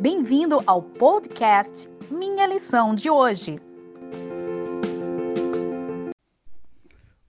[0.00, 3.56] Bem-vindo ao podcast Minha Lição de hoje.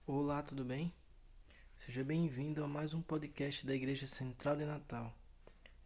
[0.05, 0.93] Olá, tudo bem?
[1.77, 5.15] Seja bem-vindo a mais um podcast da Igreja Central de Natal,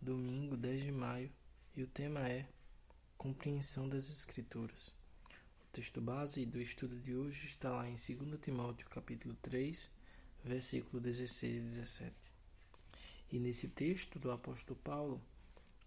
[0.02, 1.32] domingo 10 de maio,
[1.76, 2.48] e o tema é
[3.16, 4.88] Compreensão das Escrituras.
[4.88, 9.92] O texto base do estudo de hoje está lá em 2 Timóteo, capítulo 3,
[10.44, 12.16] versículo 16 e 17.
[13.32, 15.22] E nesse texto do apóstolo Paulo,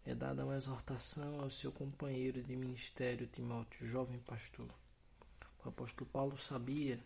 [0.07, 4.69] é dada uma exortação ao seu companheiro de ministério Timóteo, jovem pastor.
[5.65, 7.03] O apóstolo Paulo sabia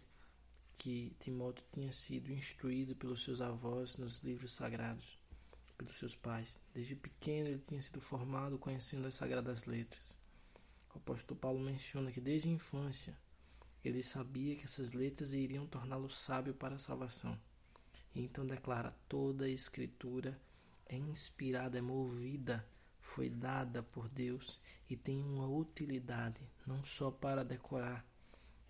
[0.76, 5.16] que Timóteo tinha sido instruído pelos seus avós nos livros sagrados,
[5.76, 6.58] pelos seus pais.
[6.74, 10.16] Desde pequeno ele tinha sido formado conhecendo as sagradas letras.
[10.92, 13.16] O apóstolo Paulo menciona que desde a infância
[13.84, 17.38] ele sabia que essas letras iriam torná-lo sábio para a salvação.
[18.12, 20.36] E então declara: toda a escritura
[20.86, 22.66] é inspirada, é movida
[23.08, 28.04] foi dada por Deus e tem uma utilidade, não só para decorar.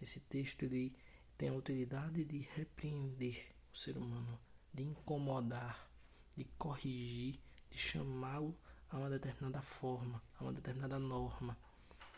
[0.01, 0.95] Esse texto ele
[1.37, 4.39] tem a utilidade de repreender o ser humano,
[4.73, 5.91] de incomodar,
[6.37, 8.57] de corrigir, de chamá-lo
[8.89, 11.59] a uma determinada forma, a uma determinada norma,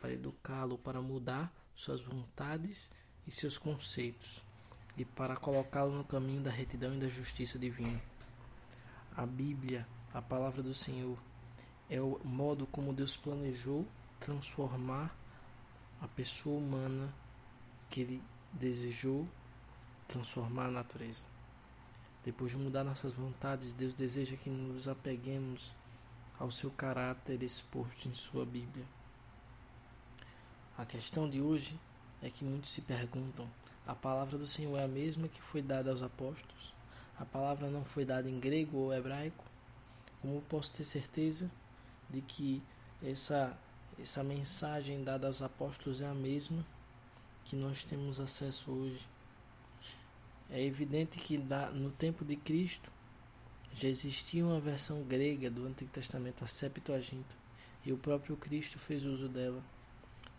[0.00, 2.92] para educá-lo, para mudar suas vontades
[3.26, 4.44] e seus conceitos,
[4.96, 8.00] e para colocá-lo no caminho da retidão e da justiça divina.
[9.16, 11.18] A Bíblia, a palavra do Senhor,
[11.90, 13.84] é o modo como Deus planejou
[14.20, 15.12] transformar
[16.00, 17.12] a pessoa humana
[17.90, 19.28] que Ele desejou
[20.06, 21.24] transformar a natureza.
[22.24, 25.72] Depois de mudar nossas vontades, Deus deseja que nos apeguemos
[26.38, 28.84] ao seu caráter exposto em Sua Bíblia.
[30.78, 31.78] A questão de hoje
[32.22, 33.48] é que muitos se perguntam:
[33.86, 36.72] a palavra do Senhor é a mesma que foi dada aos apóstolos?
[37.18, 39.44] A palavra não foi dada em grego ou hebraico?
[40.22, 41.50] Como posso ter certeza
[42.10, 42.62] de que
[43.02, 43.56] essa,
[43.98, 46.64] essa mensagem dada aos apóstolos é a mesma
[47.44, 49.06] que nós temos acesso hoje.
[50.50, 51.38] É evidente que
[51.72, 52.90] no tempo de Cristo
[53.74, 57.36] já existia uma versão grega do Antigo Testamento, a Septuaginta,
[57.84, 59.62] e o próprio Cristo fez uso dela,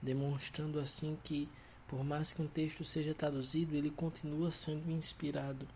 [0.01, 1.49] demonstrando assim que,
[1.87, 5.67] por mais que um texto seja traduzido, ele continua sendo inspirado.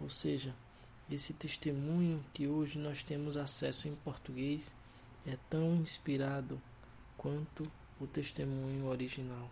[0.00, 0.54] Ou seja,
[1.10, 4.74] esse testemunho que hoje nós temos acesso em português
[5.26, 6.60] é tão inspirado
[7.16, 7.70] quanto
[8.00, 9.50] o testemunho original.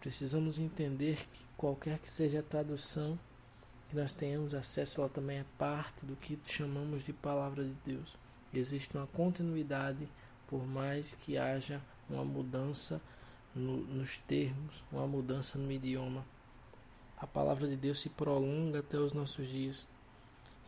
[0.00, 3.18] Precisamos entender que qualquer que seja a tradução
[3.88, 8.16] que nós tenhamos acesso, ela também é parte do que chamamos de palavra de Deus.
[8.52, 10.08] Existe uma continuidade,
[10.46, 13.00] por mais que haja uma mudança
[13.54, 16.24] no, nos termos, uma mudança no idioma.
[17.16, 19.86] A palavra de Deus se prolonga até os nossos dias,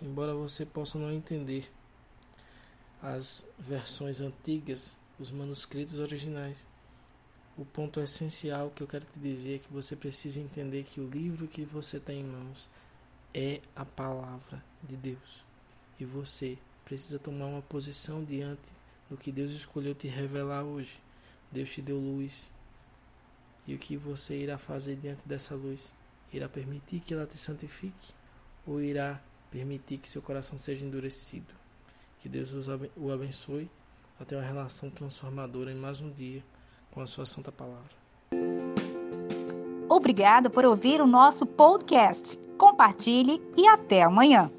[0.00, 1.70] embora você possa não entender
[3.06, 6.66] as versões antigas, os manuscritos originais.
[7.56, 11.08] O ponto essencial que eu quero te dizer é que você precisa entender que o
[11.08, 12.68] livro que você tem em mãos
[13.32, 15.44] é a palavra de Deus.
[16.00, 18.68] E você precisa tomar uma posição diante
[19.08, 21.00] do que Deus escolheu te revelar hoje.
[21.52, 22.52] Deus te deu luz.
[23.68, 25.94] E o que você irá fazer diante dessa luz?
[26.32, 28.12] Irá permitir que ela te santifique
[28.66, 31.65] ou irá permitir que seu coração seja endurecido?
[32.26, 32.50] Que Deus
[32.96, 33.70] o abençoe
[34.18, 36.42] a ter uma relação transformadora em mais um dia
[36.90, 37.92] com a sua santa palavra.
[39.88, 42.36] Obrigado por ouvir o nosso podcast.
[42.58, 44.50] Compartilhe e até amanhã.